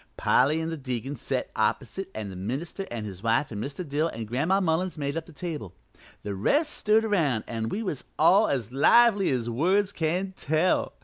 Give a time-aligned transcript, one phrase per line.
[0.17, 3.87] Polly an' the deacon set opposite and the minister an' his wife an' Mr.
[3.87, 5.75] Dill an' Gran'ma Mullins made up the table.
[6.23, 10.93] The rest stood around, and we was all as lively as words can tell.